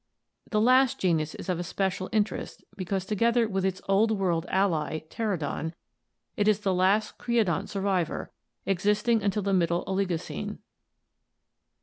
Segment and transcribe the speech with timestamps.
[0.49, 5.75] The last genus is of especial interest because together with its Old World ally Plerodon
[6.35, 8.31] it is the last creodont survivor,
[8.65, 10.57] existing until the Middle Oligocene.